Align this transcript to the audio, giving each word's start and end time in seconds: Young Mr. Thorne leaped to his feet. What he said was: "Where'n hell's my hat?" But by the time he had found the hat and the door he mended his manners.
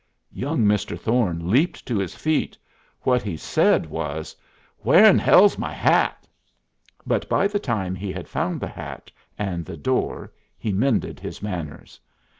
Young 0.33 0.61
Mr. 0.65 0.99
Thorne 0.99 1.51
leaped 1.51 1.85
to 1.85 1.99
his 1.99 2.15
feet. 2.15 2.57
What 3.01 3.21
he 3.21 3.37
said 3.37 3.85
was: 3.85 4.35
"Where'n 4.83 5.19
hell's 5.19 5.59
my 5.59 5.71
hat?" 5.71 6.27
But 7.05 7.29
by 7.29 7.45
the 7.47 7.59
time 7.59 7.93
he 7.93 8.11
had 8.11 8.27
found 8.27 8.59
the 8.59 8.67
hat 8.67 9.11
and 9.37 9.63
the 9.63 9.77
door 9.77 10.33
he 10.57 10.71
mended 10.73 11.19
his 11.19 11.43
manners. 11.43 11.99